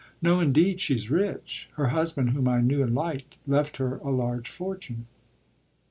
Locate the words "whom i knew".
2.31-2.81